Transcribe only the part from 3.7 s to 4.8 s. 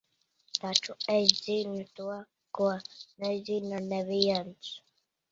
neviens.